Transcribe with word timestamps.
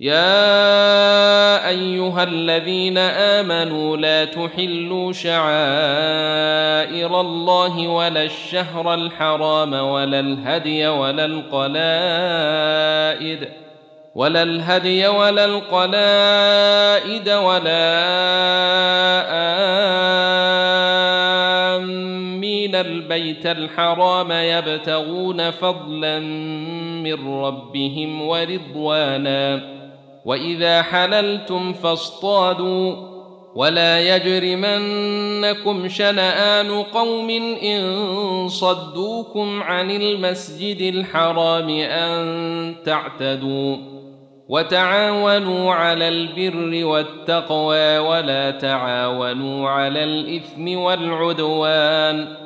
يا 0.00 1.68
أيها 1.68 2.22
الذين 2.22 2.98
آمنوا 2.98 3.96
لا 3.96 4.24
تحلوا 4.24 5.12
شعائر 5.12 5.40
الله 7.20 7.88
ولا 7.88 8.22
الشهر 8.22 8.94
الحرام 8.94 9.72
ولا 9.72 10.20
الهدي 10.20 10.86
ولا 10.86 11.24
القلائد 11.24 11.78
ولا 14.14 14.42
الهدي 14.42 15.06
ولا 15.08 15.44
القلائد 15.44 17.28
ولا 17.28 18.08
آمين 21.76 22.74
البيت 22.74 23.46
الحرام 23.46 24.32
يبتغون 24.32 25.50
فضلا 25.50 26.18
من 27.02 27.42
ربهم 27.42 28.22
ورضوانا 28.22 29.77
وإذا 30.28 30.82
حللتم 30.82 31.72
فاصطادوا 31.72 32.96
ولا 33.54 34.16
يجرمنكم 34.16 35.88
شنآن 35.88 36.82
قوم 36.82 37.30
إن 37.62 38.48
صدوكم 38.48 39.62
عن 39.62 39.90
المسجد 39.90 40.94
الحرام 40.94 41.68
أن 41.70 42.74
تعتدوا 42.84 43.76
وتعاونوا 44.48 45.74
على 45.74 46.08
البر 46.08 46.86
والتقوى 46.86 47.98
ولا 47.98 48.50
تعاونوا 48.50 49.68
على 49.68 50.04
الإثم 50.04 50.78
والعدوان 50.78 52.36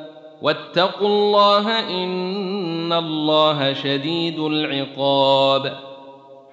واتقوا 0.41 1.07
الله 1.07 1.79
إن 2.03 2.93
الله 2.93 3.73
شديد 3.73 4.39
العقاب 4.39 5.92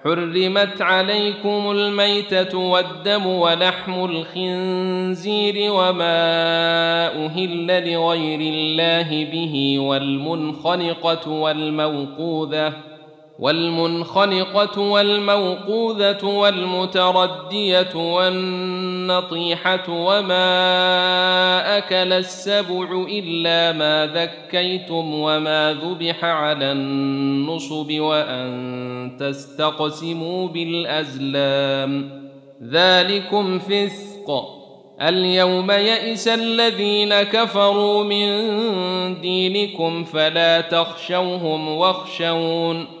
حرمت 0.03 0.81
عليكم 0.81 1.71
الميتة 1.71 2.57
والدم 2.57 3.25
ولحم 3.25 4.05
الخنزير 4.05 5.71
وما 5.71 7.25
أهل 7.25 7.67
لغير 7.67 8.39
الله 8.39 9.25
به 9.31 9.79
والمنخنقة 9.79 11.31
والموقوذة 11.31 12.73
والمنخنقة 13.41 14.81
والموقوذة 14.81 16.25
والمتردية 16.25 17.95
والنطيحة 17.95 19.83
وما 19.89 21.77
أكل 21.77 22.13
السبع 22.13 23.05
إلا 23.09 23.71
ما 23.71 24.05
ذكيتم 24.15 25.13
وما 25.13 25.73
ذبح 25.83 26.25
على 26.25 26.71
النصب 26.71 27.99
وأن 27.99 29.17
تستقسموا 29.19 30.47
بالأزلام. 30.47 32.21
ذلكم 32.71 33.59
فسق. 33.59 34.43
اليوم 35.01 35.71
يئس 35.71 36.27
الذين 36.27 37.21
كفروا 37.21 38.03
من 38.03 38.41
دينكم 39.21 40.03
فلا 40.03 40.61
تخشوهم 40.61 41.69
واخشون. 41.69 43.00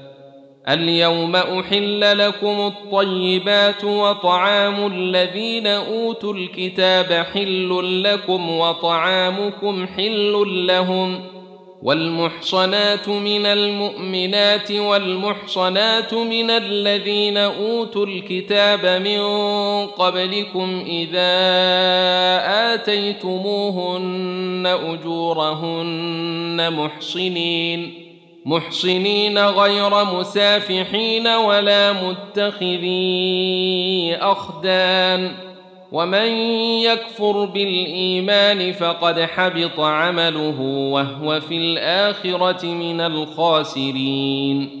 اليوم 0.69 1.35
أحل 1.35 2.17
لكم 2.17 2.59
الطيبات 2.67 3.83
وطعام 3.83 4.87
الذين 4.87 5.67
أوتوا 5.67 6.33
الكتاب 6.33 7.25
حل 7.33 8.03
لكم 8.03 8.49
وطعامكم 8.49 9.87
حل 9.87 10.65
لهم 10.67 11.19
والمحصنات 11.83 13.09
من 13.09 13.45
المؤمنات 13.45 14.71
والمحصنات 14.71 16.13
من 16.13 16.49
الذين 16.49 17.37
أوتوا 17.37 18.05
الكتاب 18.05 18.85
من 18.85 19.21
قبلكم 19.87 20.83
إذا 20.87 21.31
آتيتموهن 22.73 24.63
أجورهن 24.83 26.73
محصنين 26.73 28.00
محصنين 28.45 29.37
غير 29.37 30.05
مسافحين 30.05 31.27
ولا 31.27 31.93
متخذي 31.93 32.87
أخدان 34.21 35.31
ومن 35.91 36.27
يكفر 36.81 37.45
بالإيمان 37.45 38.71
فقد 38.71 39.19
حبط 39.19 39.79
عمله 39.79 40.61
وهو 40.91 41.39
في 41.39 41.57
الآخرة 41.57 42.65
من 42.65 43.01
الخاسرين 43.01 44.80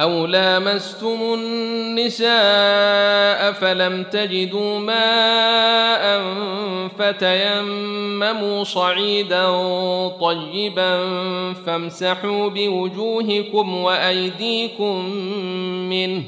أو 0.00 0.26
لامستم 0.26 1.18
النساء 1.34 2.30
فلم 3.52 4.02
تجدوا 4.02 4.78
ماء 4.78 6.22
فتيمموا 6.98 8.64
صعيدا 8.64 9.46
طيبا 10.20 11.12
فامسحوا 11.66 12.48
بوجوهكم 12.48 13.74
وأيديكم 13.74 15.04
منه 15.90 16.22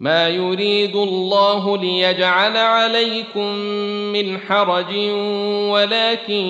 ما 0.00 0.28
يريد 0.28 0.96
الله 0.96 1.78
ليجعل 1.78 2.56
عليكم 2.56 3.54
من 4.12 4.38
حرج 4.38 4.94
ولكن 5.70 6.44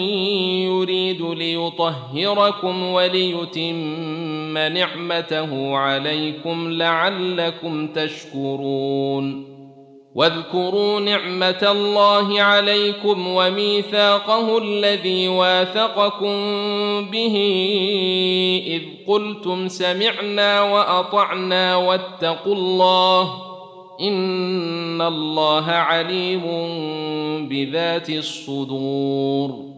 يريد 0.64 1.22
ليطهركم 1.22 2.82
وليتم 2.82 4.37
نعمته 4.54 5.76
عليكم 5.76 6.72
لعلكم 6.72 7.88
تشكرون. 7.88 9.58
واذكروا 10.14 11.00
نعمة 11.00 11.68
الله 11.70 12.42
عليكم 12.42 13.28
وميثاقه 13.28 14.58
الذي 14.58 15.28
واثقكم 15.28 16.34
به 17.10 17.36
إذ 18.66 18.82
قلتم 19.06 19.68
سمعنا 19.68 20.62
وأطعنا 20.62 21.76
واتقوا 21.76 22.54
الله 22.54 23.30
إن 24.00 25.02
الله 25.02 25.66
عليم 25.70 26.42
بذات 27.48 28.10
الصدور. 28.10 29.77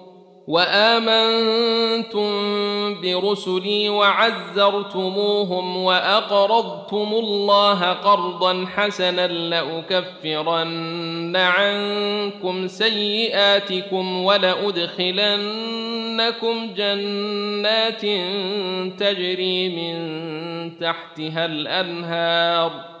وآمنتم 0.47 2.31
برسلي 3.01 3.89
وعزرتموهم 3.89 5.77
وأقرضتم 5.77 7.09
الله 7.13 7.83
قرضا 7.83 8.65
حسنا 8.75 9.27
لأكفرن 9.27 9.75
عنكم 11.35 12.67
سيئاتكم 12.67 14.23
ولأدخلنكم 14.23 15.13
جنات 16.75 18.01
تجري 18.99 19.69
من 19.69 20.01
تحتها 20.79 21.45
الأنهار 21.45 23.00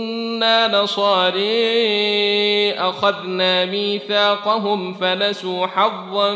أنا 0.43 0.81
نصاري 0.81 1.51
أخذنا 2.73 3.65
ميثاقهم 3.65 4.93
فنسوا 4.93 5.67
حظا 5.67 6.33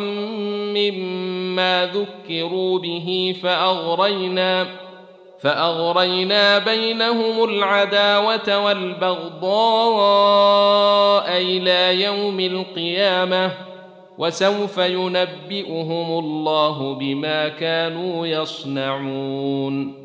مما 0.77 1.91
ذكروا 1.93 2.79
به 2.79 3.35
فأغرينا 3.43 4.67
فأغرينا 5.41 6.59
بينهم 6.59 7.43
العداوة 7.43 8.65
والبغضاء 8.65 9.41
إلى 11.37 12.01
يوم 12.03 12.39
القيامة 12.39 13.51
وسوف 14.17 14.77
ينبئهم 14.77 16.19
الله 16.19 16.93
بما 16.93 17.49
كانوا 17.49 18.27
يصنعون. 18.27 20.04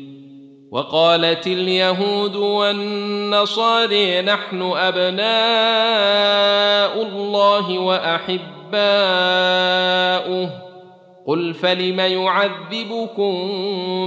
وقالت 0.71 1.47
اليهود 1.47 2.35
والنصارى 2.35 4.21
نحن 4.21 4.61
أبناء 4.61 5.31
الله 7.03 7.79
وأحباؤه. 7.79 8.39
قل 11.27 11.53
فلم 11.53 11.99
يعذبكم 11.99 13.33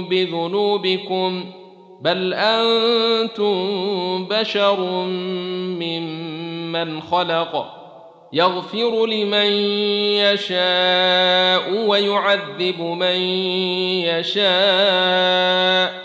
بذنوبكم؟ 0.09 1.45
بل 2.01 2.33
أنتم 2.33 3.55
بشر 4.25 4.79
ممن 5.79 7.01
خلق. 7.01 7.65
يغفر 8.33 9.05
لمن 9.05 9.51
يشاء 10.21 11.87
ويعذب 11.87 12.81
من 12.81 13.19
يشاء. 14.05 16.04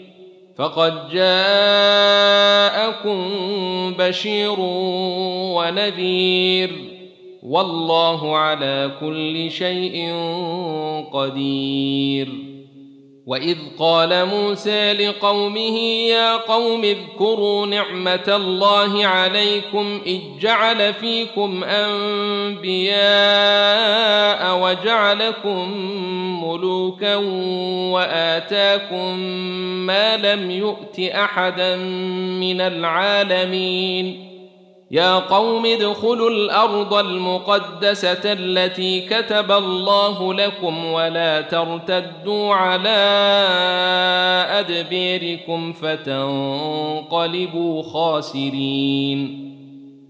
فقد 0.57 1.09
جاءكم 1.09 2.41
بشير 3.99 4.55
ونذير 5.55 6.71
والله 7.43 8.37
على 8.37 8.91
كل 8.99 9.51
شيء 9.51 10.13
قدير. 11.13 12.51
وإذ 13.25 13.57
قال 13.79 14.25
موسى 14.25 14.93
لقومه 14.93 15.77
يا 16.09 16.35
قوم 16.37 16.83
اذكروا 16.83 17.65
نعمة 17.65 18.23
الله 18.27 19.05
عليكم 19.05 20.01
إذ 20.05 20.19
جعل 20.41 20.93
فيكم 20.93 21.63
أنبياء 21.63 23.01
وجعلكم 24.71 25.71
ملوكا 26.43 27.15
وآتاكم 27.91 29.17
ما 29.87 30.17
لم 30.17 30.51
يؤت 30.51 30.99
أحدا 30.99 31.75
من 32.39 32.61
العالمين. 32.61 34.27
يا 34.91 35.15
قوم 35.15 35.65
ادخلوا 35.65 36.29
الأرض 36.29 36.93
المقدسة 36.93 38.21
التي 38.25 39.01
كتب 39.01 39.51
الله 39.51 40.33
لكم 40.33 40.85
ولا 40.85 41.41
ترتدوا 41.41 42.53
على 42.53 42.99
أدبيركم 44.59 45.73
فتنقلبوا 45.73 47.83
خاسرين. 47.83 49.50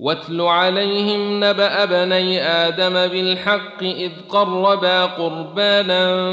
واتل 0.00 0.40
عليهم 0.40 1.44
نبأ 1.44 1.84
بني 1.84 2.42
آدم 2.42 2.92
بالحق 2.92 3.82
إذ 3.82 4.10
قربا 4.28 5.04
قربانا 5.04 6.30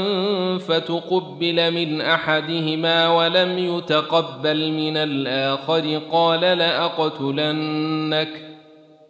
فتقبل 0.58 1.70
من 1.70 2.00
أحدهما 2.00 3.08
ولم 3.08 3.58
يتقبل 3.58 4.72
من 4.72 4.96
الآخر 4.96 6.00
قال 6.12 6.40
لأقتلنك 6.40 8.28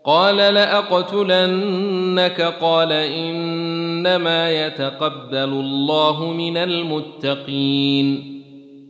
قال 0.05 0.37
لأقتلنك 0.37 2.41
قال 2.61 2.93
إنما 2.93 4.67
يتقبل 4.67 5.38
الله 5.38 6.27
من 6.27 6.57
المتقين 6.57 8.38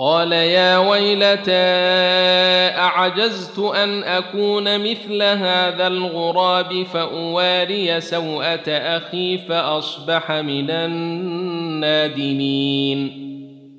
قال 0.00 0.32
يا 0.32 0.78
ويلتى 0.78 1.52
أعجزت 2.78 3.58
أن 3.58 4.02
أكون 4.04 4.90
مثل 4.90 5.22
هذا 5.22 5.86
الغراب 5.86 6.82
فأواري 6.82 8.00
سوءة 8.00 8.68
أخي 8.68 9.38
فأصبح 9.38 10.32
من 10.32 10.70
النادمين. 10.70 12.08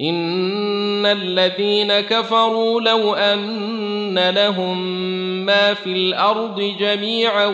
ان 0.00 1.06
الذين 1.06 2.00
كفروا 2.00 2.80
لو 2.80 3.14
ان 3.14 4.18
لهم 4.30 4.78
ما 5.46 5.74
في 5.74 5.86
الأرض 5.86 6.60
جميعا 6.80 7.46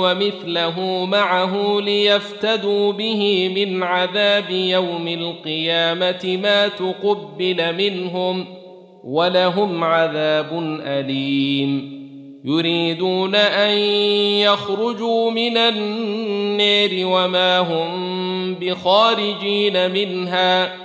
ومثله 0.00 1.04
معه 1.04 1.80
ليفتدوا 1.80 2.92
به 2.92 3.52
من 3.54 3.82
عذاب 3.82 4.50
يوم 4.50 5.08
القيامه 5.08 6.38
ما 6.42 6.68
تقبل 6.68 7.74
منهم 7.76 8.46
ولهم 9.04 9.84
عذاب 9.84 10.80
اليم 10.86 12.04
يريدون 12.44 13.34
ان 13.34 13.78
يخرجوا 14.40 15.30
من 15.30 15.56
النير 15.56 17.06
وما 17.06 17.58
هم 17.58 18.54
بخارجين 18.54 19.90
منها 19.90 20.84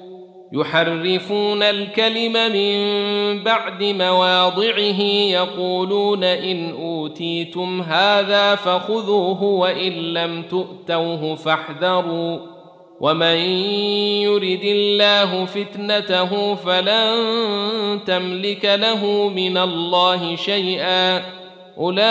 يحرفون 0.53 1.63
الكلم 1.63 2.33
من 2.33 3.43
بعد 3.43 3.83
مواضعه 3.83 5.01
يقولون 5.31 6.23
إن 6.23 6.71
أوتيتم 6.71 7.81
هذا 7.81 8.55
فخذوه 8.55 9.43
وإن 9.43 9.91
لم 9.91 10.43
تؤتوه 10.43 11.35
فاحذروا. 11.35 12.39
ومن 12.99 13.35
يرد 14.21 14.63
الله 14.63 15.45
فتنته 15.45 16.55
فلن 16.55 17.15
تملك 18.05 18.65
له 18.65 19.29
من 19.35 19.57
الله 19.57 20.35
شيئا. 20.35 21.23
أولئك 21.77 22.01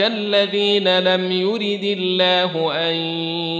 الذين 0.00 0.98
لم 0.98 1.32
يرد 1.32 1.84
الله 1.84 2.72
أن 2.88 2.94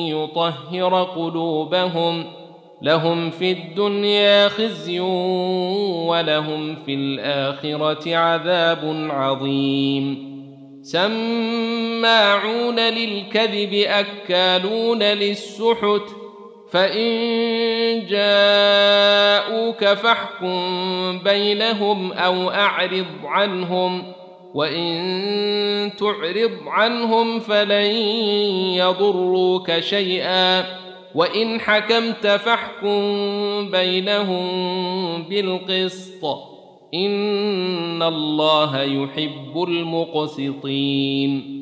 يطهر 0.07 1.03
قلوبهم. 1.03 2.40
لهم 2.83 3.31
في 3.31 3.53
الدنيا 3.53 4.49
خزي 4.49 5.01
ولهم 6.09 6.77
في 6.77 6.95
الآخرة 6.95 8.17
عذاب 8.17 9.09
عظيم. 9.11 10.31
سماعون 10.83 12.81
للكذب 12.81 13.75
أكالون 13.75 15.03
للسحت. 15.03 16.03
فإن 16.71 17.11
جاءوك 18.07 19.85
فاحكم 19.85 21.19
بينهم 21.25 22.13
أو 22.13 22.51
أعرض 22.51 23.07
عنهم. 23.25 24.13
وإن 24.55 25.91
تعرض 25.99 26.53
عنهم 26.67 27.41
فلن 27.41 27.93
يضروك 28.77 29.81
شيئا. 29.81 30.90
وإن 31.15 31.61
حكمت 31.61 32.27
فاحكم 32.27 33.01
بينهم 33.71 34.49
بالقسط. 35.23 36.25
إن 36.95 38.03
الله 38.03 38.83
يحب 38.83 39.63
المقسطين. 39.69 41.61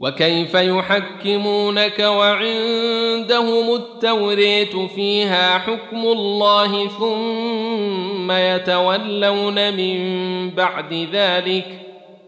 وكيف 0.00 0.54
يحكمونك 0.54 1.98
وعندهم 1.98 3.74
التوريت 3.74 4.76
فيها 4.76 5.58
حكم 5.58 6.06
الله 6.06 6.88
ثم 6.88 8.32
يتولون 8.32 9.76
من 9.76 10.50
بعد 10.50 11.08
ذلك 11.12 11.66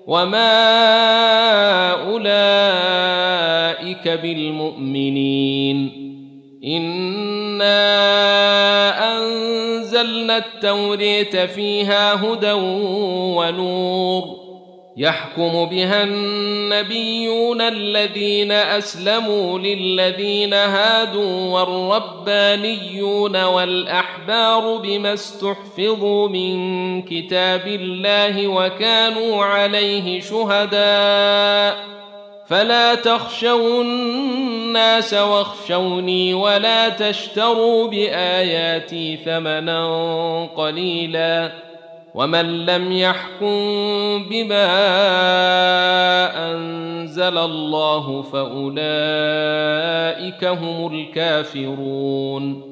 وما 0.06 0.52
أولئك 2.12 4.08
بالمؤمنين. 4.08 6.01
انا 6.64 7.68
انزلنا 9.18 10.37
التوريت 10.37 11.37
فيها 11.37 12.14
هدى 12.14 12.53
ونور 13.37 14.42
يحكم 14.96 15.64
بها 15.64 16.03
النبيون 16.03 17.61
الذين 17.61 18.53
اسلموا 18.53 19.59
للذين 19.59 20.55
هادوا 20.55 21.61
والربانيون 21.61 23.44
والاحبار 23.44 24.77
بما 24.77 25.12
استحفظوا 25.12 26.29
من 26.29 27.03
كتاب 27.03 27.66
الله 27.66 28.46
وكانوا 28.46 29.44
عليه 29.44 30.20
شهداء 30.20 32.01
فلا 32.52 32.94
تخشوا 32.94 33.82
الناس 33.82 35.14
واخشوني 35.14 36.34
ولا 36.34 36.88
تشتروا 36.88 37.88
بآياتي 37.88 39.16
ثمنا 39.16 40.44
قليلا 40.56 41.52
ومن 42.14 42.66
لم 42.66 42.92
يحكم 42.92 43.56
بما 44.30 44.66
أنزل 46.52 47.38
الله 47.38 48.22
فأولئك 48.22 48.74
هم 50.44 50.94
الكافرون 50.94 52.71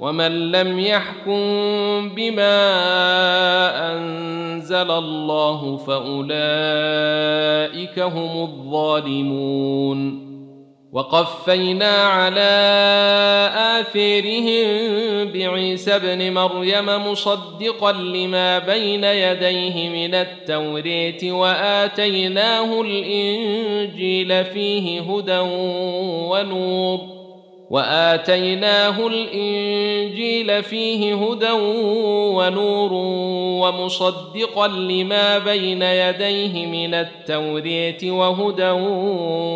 ومن 0.00 0.52
لم 0.52 0.78
يحكم 0.78 1.40
بما 2.14 2.60
أنزل 3.92 4.90
الله 4.90 5.76
فأولئك 5.76 6.38
هم 7.98 8.42
الظالمون. 8.42 10.30
وقفينا 10.92 11.96
على 11.96 12.50
آثيرهم 13.80 14.68
بعيسى 15.32 15.96
ابن 15.96 16.32
مريم 16.32 16.86
مصدقا 16.86 17.92
لما 17.92 18.58
بين 18.58 19.04
يديه 19.04 19.88
من 19.88 20.14
التوريت 20.14 21.24
وآتيناه 21.24 22.80
الإنجيل 22.80 24.44
فيه 24.44 25.00
هدى 25.00 25.38
ونور. 26.30 27.19
وآتيناه 27.70 29.06
الإنجيل 29.06 30.62
فيه 30.62 31.14
هدى 31.14 31.52
ونور 32.34 32.92
ومصدقا 33.62 34.68
لما 34.68 35.38
بين 35.38 35.82
يديه 35.82 36.66
من 36.66 36.94
التوريه 36.94 38.10
وهدى 38.10 38.70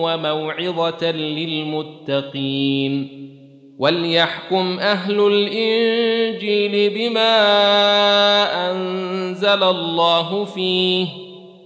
وموعظة 0.04 1.10
للمتقين 1.10 2.74
وليحكم 3.78 4.78
أهل 4.80 5.20
الإنجيل 5.26 6.90
بما 6.94 7.34
أنزل 8.70 9.62
الله 9.62 10.44
فيه 10.44 11.23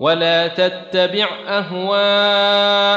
ولا 0.00 0.48
تتبع 0.48 1.28
أهواءهم 1.48 2.90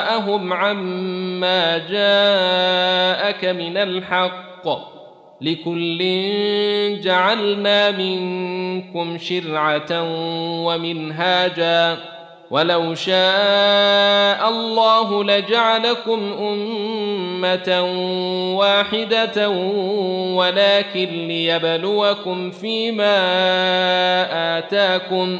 عما 0.54 1.78
جاءك 1.78 3.46
من 3.46 3.78
الحق 3.78 4.90
لكل 5.42 6.00
جعلنا 7.02 7.92
منكم 7.92 9.18
شرعة 9.18 10.04
ومنهاجا 10.66 11.98
ولو 12.52 12.96
شاء 12.96 14.50
الله 14.50 15.24
لجعلكم 15.24 16.34
أمة 16.40 17.82
واحدة 18.58 19.50
ولكن 20.36 21.28
ليبلوكم 21.28 22.52
فيما 22.52 23.18
آتاكم 24.58 25.40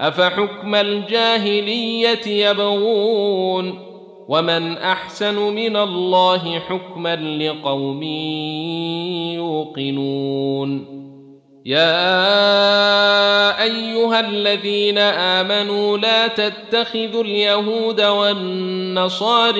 أفحكم 0.00 0.74
الجاهلية 0.74 2.26
يبغون 2.26 3.90
ومن 4.28 4.78
أحسن 4.78 5.34
من 5.34 5.76
الله 5.76 6.58
حكما 6.58 7.16
لقوم 7.16 8.02
يوقنون 9.34 11.00
يا 11.66 12.02
أيها 13.62 14.20
الذين 14.20 14.98
آمنوا 14.98 15.98
لا 15.98 16.26
تتخذوا 16.26 17.22
اليهود 17.24 18.00
والنصاري 18.00 19.58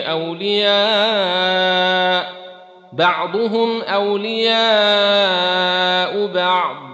أولياء 0.00 1.64
بعضهم 2.92 3.82
أولياء 3.82 4.54
بعض 6.26 6.93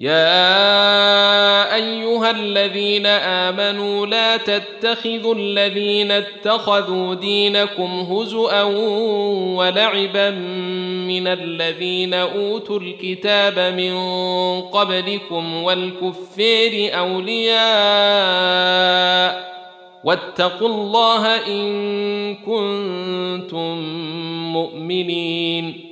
يا 0.00 1.74
أيها 1.74 2.30
الذين 2.30 3.06
آمنوا 3.06 4.06
لا 4.06 4.36
تتخذوا 4.36 5.34
الذين 5.34 6.10
اتخذوا 6.10 7.14
دينكم 7.14 8.00
هزءا 8.00 8.62
ولعبا 9.56 10.30
من 11.10 11.26
الذين 11.26 12.14
أوتوا 12.14 12.80
الكتاب 12.80 13.74
من 13.76 13.94
قبلكم 14.60 15.62
والكفير 15.62 16.98
أولياء 16.98 17.62
واتقوا 20.04 20.68
الله 20.68 21.46
إن 21.46 22.34
كنتم 22.34 23.78
مؤمنين 24.52 25.91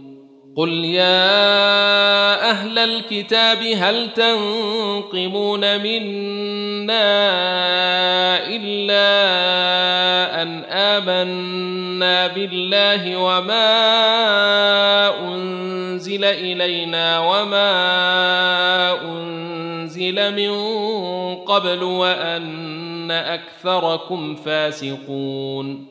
قل 0.55 0.69
يا 0.85 2.49
أهل 2.49 2.79
الكتاب 2.79 3.63
هل 3.63 4.09
تنقمون 4.13 5.81
منا 5.81 7.01
الا 8.47 9.11
ان 10.41 10.63
امنا 10.63 12.27
بالله 12.27 13.17
وما 13.17 13.69
انزل 15.27 16.25
الينا 16.25 17.19
وما 17.19 17.71
انزل 19.03 20.35
من 20.35 20.51
قبل 21.35 21.83
وان 21.83 23.11
اكثركم 23.11 24.35
فاسقون 24.35 25.90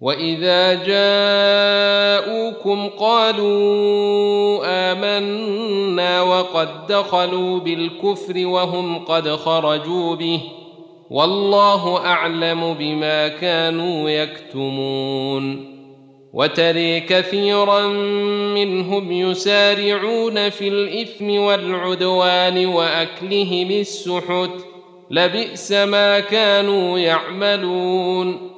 واذا 0.00 0.74
جاءوكم 2.14 2.88
قالوا 2.88 4.60
امنا 4.92 6.22
وقد 6.22 6.86
دخلوا 6.86 7.58
بالكفر 7.58 8.46
وهم 8.46 8.98
قد 8.98 9.28
خرجوا 9.28 10.14
به 10.14 10.40
والله 11.10 12.06
اعلم 12.06 12.74
بما 12.74 13.28
كانوا 13.28 14.10
يكتمون 14.10 15.78
وتري 16.32 17.00
كثيرا 17.00 17.86
منهم 18.54 19.12
يسارعون 19.12 20.50
في 20.50 20.68
الاثم 20.68 21.30
والعدوان 21.30 22.66
واكلهم 22.66 23.70
السحت 23.70 24.50
لبئس 25.10 25.72
ما 25.72 26.20
كانوا 26.20 26.98
يعملون 26.98 28.57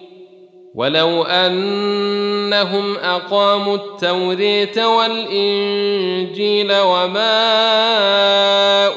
ولو 0.75 1.23
أنهم 1.23 2.95
أقاموا 2.95 3.75
التوريت 3.75 4.77
والإنجيل 4.77 6.71
وما 6.71 7.39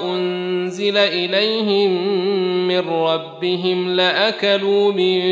أنزل 0.02 0.96
إليهم 0.96 1.90
من 2.68 2.88
ربهم 2.88 3.88
لأكلوا 3.88 4.92
من 4.92 5.22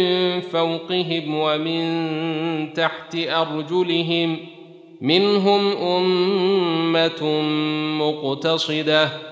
فوقهم 0.41 1.35
ومن 1.35 2.73
تحت 2.73 3.17
أرجلهم 3.17 4.39
منهم 5.01 5.73
أمة 5.77 7.43
مقتصدة 7.99 9.32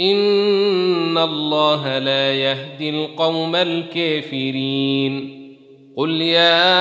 ان 0.00 1.18
الله 1.18 1.98
لا 1.98 2.34
يهدي 2.34 2.90
القوم 2.90 3.56
الكافرين. 3.56 5.46
قل 5.96 6.22
يا 6.22 6.76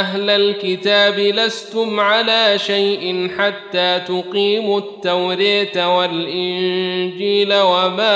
أهل 0.00 0.30
الكتاب 0.30 1.18
لستم 1.18 2.00
على 2.00 2.58
شيء 2.58 3.30
حتى 3.38 4.00
تقيموا 4.08 4.78
التوريت 4.78 5.76
والانجيل 5.76 7.54
وما 7.54 8.12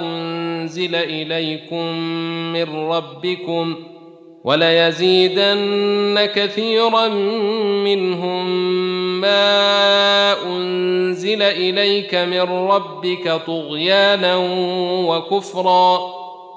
انزل 0.00 0.94
اليكم 0.94 1.98
من 2.52 2.76
ربكم 2.76 3.76
وليزيدن 4.44 6.28
كثيرا 6.34 7.08
منهم 7.84 8.46
ما 9.20 10.42
انزل 10.42 11.42
اليك 11.42 12.14
من 12.14 12.40
ربك 12.40 13.40
طغيانا 13.46 14.36
وكفرا 15.06 16.00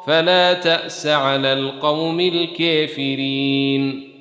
فلا 0.07 0.53
تاس 0.53 1.07
على 1.07 1.53
القوم 1.53 2.19
الكافرين 2.19 4.13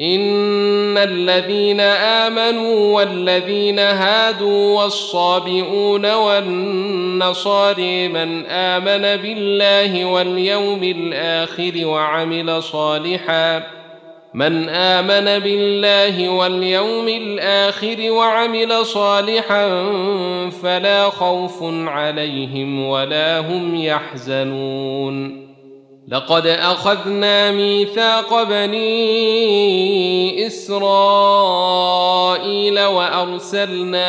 ان 0.00 0.98
الذين 0.98 1.80
امنوا 1.80 2.96
والذين 2.96 3.78
هادوا 3.78 4.82
والصابئون 4.82 6.14
والنصاري 6.14 7.68
من 8.08 8.46
امن 8.46 9.22
بالله 9.22 10.04
واليوم 10.04 10.82
الآخر 10.82 11.72
وعمل 11.86 12.62
صالحا 12.62 13.81
من 14.34 14.68
آمن 14.68 15.38
بالله 15.38 16.28
واليوم 16.28 17.08
الآخر 17.08 18.10
وعمل 18.10 18.86
صالحا 18.86 19.68
فلا 20.62 21.10
خوف 21.10 21.58
عليهم 21.62 22.86
ولا 22.86 23.38
هم 23.38 23.74
يحزنون. 23.74 25.42
لقد 26.08 26.46
أخذنا 26.46 27.50
ميثاق 27.50 28.42
بني 28.42 28.86
إسرائيل 30.46 32.00
وأرسلنا 32.80 34.08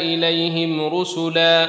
إليهم 0.00 1.00
رسلا 1.00 1.68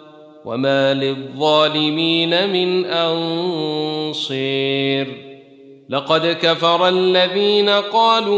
وما 0.45 0.93
للظالمين 0.93 2.49
من 2.49 2.85
انصير 2.85 4.51
لقد 5.89 6.37
كفر 6.41 6.87
الذين 6.87 7.69
قالوا 7.69 8.31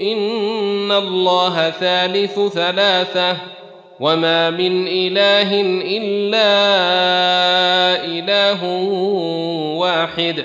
ان 0.00 0.92
الله 0.92 1.70
ثالث 1.70 2.40
ثلاثة 2.40 3.36
وما 4.00 4.50
من 4.50 4.86
اله 4.88 5.60
الا 5.84 6.58
اله 8.04 8.64
واحد 9.78 10.44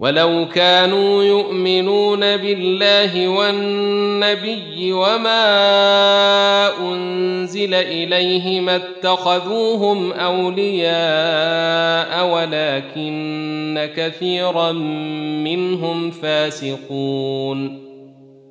ولو 0.00 0.48
كانوا 0.54 1.24
يؤمنون 1.24 2.20
بالله 2.20 3.28
والنبي 3.28 4.92
وما 4.92 5.48
أنزل 6.78 7.74
إليه 7.74 8.60
ما 8.60 8.76
اتخذوهم 8.76 10.12
أولياء 10.12 10.94
ولكن 12.26 13.90
كثيرا 13.96 14.72
منهم 15.42 16.10
فاسقون 16.10 17.84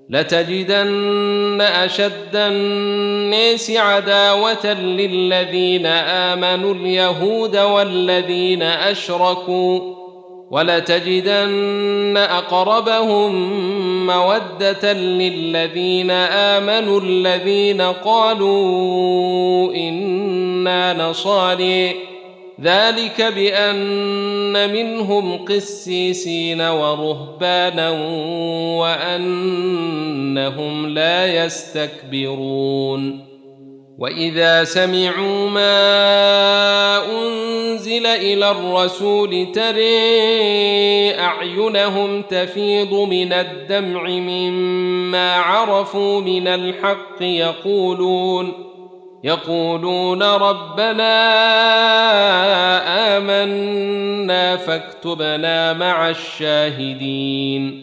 لتجدن 0.09 1.61
أشد 1.61 2.35
الناس 2.35 3.71
عداوة 3.71 4.73
للذين 4.73 5.85
آمنوا 5.85 6.73
اليهود 6.73 7.57
والذين 7.57 8.61
أشركوا 8.61 10.02
ولتجدن 10.53 12.17
أقربهم 12.17 13.31
مودة 14.05 14.93
للذين 14.93 16.11
آمنوا 16.11 17.01
الذين 17.01 17.81
قالوا 17.81 19.73
إنا 19.73 21.09
نصاري. 21.09 21.95
ذلك 22.61 23.33
بأن 23.35 24.73
منهم 24.73 25.45
قسيسين 25.45 26.61
ورهبانا 26.61 27.89
وأنهم 28.79 30.87
لا 30.87 31.45
يستكبرون. 31.45 33.32
واذا 33.97 34.63
سمعوا 34.63 35.49
ما 35.49 35.75
انزل 37.11 38.05
إلى 38.05 38.51
الرسول 38.51 39.51
تري 39.55 41.19
اعينهم 41.19 42.21
تفيض 42.21 42.93
من 42.93 43.33
الدمع 43.33 44.03
مما 44.09 45.35
عرفوا 45.35 46.21
من 46.21 46.47
الحق 46.47 47.21
يقولون 47.21 48.53
يقولون 49.23 50.23
ربنا 50.23 51.13
امنا 53.17 54.57
فاكتبنا 54.57 55.73
مع 55.73 56.09
الشاهدين 56.09 57.82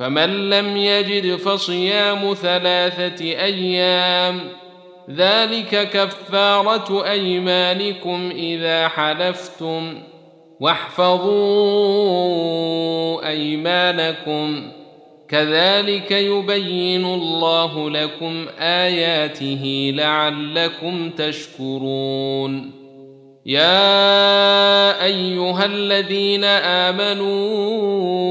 فمن 0.00 0.50
لم 0.50 0.76
يجد 0.76 1.36
فصيام 1.36 2.34
ثلاثة 2.34 3.24
أيام 3.24 4.40
ذلك 5.10 5.88
كفارة 5.90 7.10
أيمانكم 7.10 8.30
إذا 8.36 8.88
حلفتم. 8.88 9.98
واحفظوا 10.60 11.28
أيمانكم. 13.28 14.72
كذلك 15.28 16.10
يبين 16.10 17.04
الله 17.04 17.90
لكم 17.90 18.46
آياته 18.58 19.92
لعلكم 19.94 21.10
تشكرون. 21.10 22.80
يا 23.46 25.04
أيها 25.04 25.64
الذين 25.64 26.44
آمنوا 26.44 28.30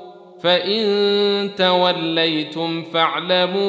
فإن 0.43 1.49
توليتم 1.57 2.83
فاعلموا 2.83 3.61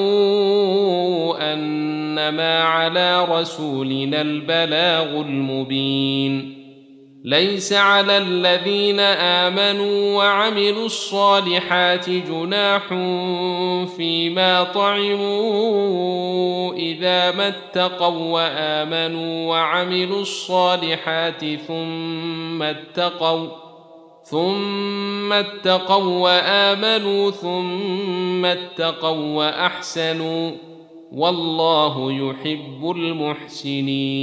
أنما 1.53 2.63
على 2.63 3.25
رسولنا 3.25 4.21
البلاغ 4.21 5.21
المبين. 5.21 6.63
ليس 7.25 7.73
على 7.73 8.19
الذين 8.19 9.01
آمنوا 9.01 10.17
وعملوا 10.17 10.87
الصالحات 10.87 12.11
جناح 12.11 12.89
فيما 13.97 14.63
طعموا 14.63 16.23
إذا 16.75 17.31
ما 17.31 17.49
اتقوا 17.49 18.33
وآمنوا 18.33 19.51
وعملوا 19.51 20.21
الصالحات 20.21 21.45
ثم 21.69 22.63
اتقوا 22.63 23.49
ثم 24.33 25.33
اتقوا 25.33 26.19
وامنوا 26.19 27.31
ثم 27.31 28.45
اتقوا 28.45 29.37
واحسنوا 29.37 30.51
والله 31.13 32.13
يحب 32.13 32.91
المحسنين 32.97 34.23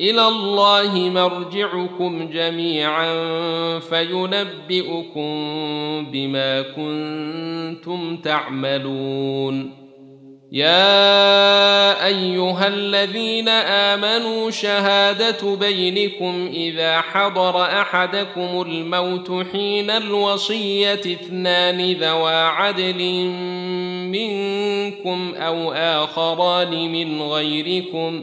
إلى 0.00 0.28
الله 0.28 0.94
مرجعكم 0.94 2.30
جميعا 2.32 3.08
فينبئكم 3.78 5.26
بما 6.12 6.62
كنتم 6.62 8.16
تعملون. 8.16 9.86
يا 10.52 12.06
أيها 12.06 12.68
الذين 12.68 13.48
آمنوا 13.48 14.50
شهادة 14.50 15.54
بينكم 15.54 16.50
إذا 16.54 17.00
حضر 17.00 17.62
أحدكم 17.62 18.62
الموت 18.62 19.46
حين 19.52 19.90
الوصية 19.90 21.00
اثنان 21.00 21.92
ذوا 21.92 22.30
عدل 22.30 23.02
منكم 24.12 25.34
أو 25.34 25.72
آخران 25.72 26.92
من 26.92 27.22
غيركم 27.22 28.22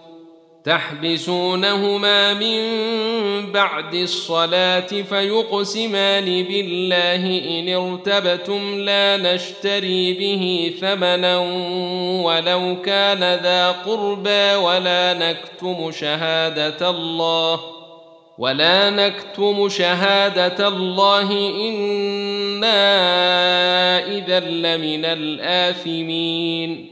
تحبسونهما 0.65 2.33
من 2.33 2.61
بعد 3.51 3.93
الصلاة 3.93 4.87
فيقسمان 4.87 6.25
بالله 6.43 7.41
إن 7.59 7.69
ارتبتم 7.69 8.79
لا 8.79 9.17
نشتري 9.17 10.13
به 10.13 10.73
ثمنا 10.81 11.37
ولو 12.23 12.81
كان 12.81 13.19
ذا 13.19 13.71
قربى 13.71 14.55
ولا 14.55 15.13
نكتم 15.13 15.91
شهادة 15.91 16.89
الله 16.89 17.59
ولا 18.37 18.89
نكتم 18.89 19.69
شهادة 19.69 20.67
الله 20.67 21.31
إنا 21.67 22.77
إذا 24.17 24.39
لمن 24.39 25.05
الآثمين 25.05 26.90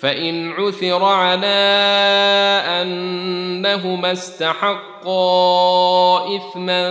فإن 0.00 0.52
عثر 0.52 1.04
على 1.04 1.46
أنهما 2.82 4.12
استحقا 4.12 4.86
إثما 6.36 6.86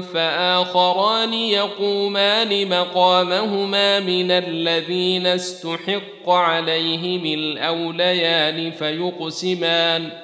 فآخران 0.00 1.34
يقومان 1.34 2.68
مقامهما 2.68 4.00
من 4.00 4.30
الذين 4.30 5.26
استحق 5.26 6.28
عليهم 6.30 7.26
الأوليان 7.26 8.70
فيقسمان 8.70 10.23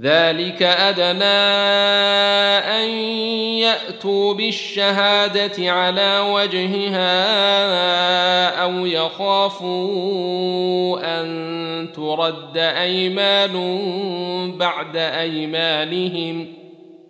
ذلك 0.00 0.62
أدنى 0.62 1.24
أن 2.80 2.88
يأتوا 3.60 4.34
بالشهادة 4.34 5.72
على 5.72 6.20
وجهها 6.20 7.12
أو 8.62 8.86
يخافوا 8.86 9.80
أن 11.20 11.92
ترد 11.92 12.56
أيمان 12.56 13.52
بعد 14.58 14.96
أيمانهم. 14.96 16.46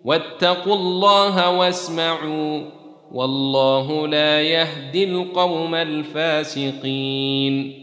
واتقوا 0.03 0.75
الله 0.75 1.49
واسمعوا 1.49 2.61
والله 3.11 4.07
لا 4.07 4.41
يهدي 4.41 5.03
القوم 5.03 5.75
الفاسقين. 5.75 7.82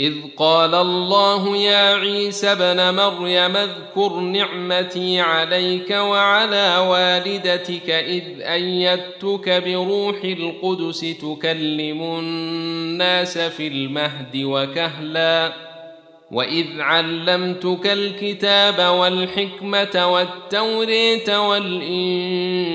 إذ 0.00 0.14
قال 0.36 0.74
الله 0.74 1.56
يا 1.56 1.94
عيسى 1.94 2.52
ابن 2.52 2.94
مريم 2.94 3.56
اذكر 3.56 4.20
نعمتي 4.20 5.20
عليك 5.20 5.90
وعلى 5.90 6.78
والدتك 6.78 7.90
إذ 7.90 8.22
أيدتك 8.40 9.62
بروح 9.66 10.16
القدس 10.24 11.00
تكلم 11.00 12.02
الناس 12.02 13.38
في 13.38 13.66
المهد 13.66 14.36
وكهلا 14.36 15.52
وإذ 16.30 16.80
علمتك 16.80 17.86
الكتاب 17.86 18.94
والحكمة 18.98 20.12
والتوريه 20.12 21.48
والإنجيل 21.48 22.74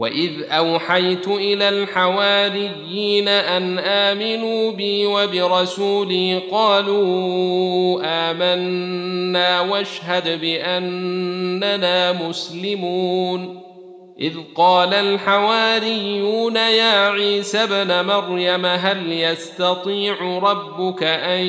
واذ 0.00 0.30
اوحيت 0.50 1.28
إلى 1.28 1.68
الحواريين 1.68 3.28
ان 3.28 3.78
امنوا 3.78 4.72
بي 4.72 5.06
وبرسولي 5.06 6.38
قالوا 6.50 8.00
امنا 8.04 9.60
واشهد 9.60 10.40
باننا 10.40 12.12
مسلمون 12.12 13.60
اذ 14.20 14.34
قال 14.54 14.94
الحواريون 14.94 16.56
يا 16.56 17.08
عيسى 17.08 17.58
ابن 17.58 18.06
مريم 18.06 18.66
هل 18.66 19.12
يستطيع 19.12 20.38
ربك 20.38 21.02
ان 21.02 21.46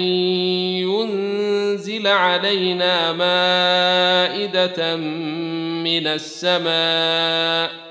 ينزل 0.83 2.07
علينا 2.07 3.11
مائده 3.11 4.95
من 4.95 6.07
السماء 6.07 7.90